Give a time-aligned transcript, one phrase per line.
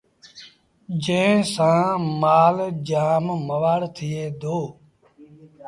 [1.03, 1.91] جݩهݩ سآݩ
[2.21, 2.57] مآل
[2.87, 4.57] جآم موآڙ ٿئي دو